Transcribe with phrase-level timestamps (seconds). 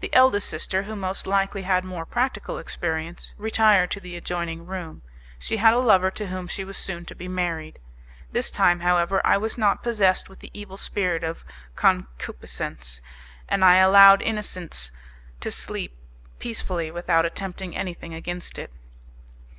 [0.00, 5.00] The eldest sister, who most likely had more practical experience, retired to the adjoining room;
[5.38, 7.78] she had a lover to whom she was soon to be married.
[8.32, 11.42] This time, however, I was not possessed with the evil spirit of
[11.74, 13.00] concupiscence,
[13.48, 14.92] and I allowed innocence
[15.40, 15.96] to sleep
[16.38, 18.70] peacefully without attempting anything against it.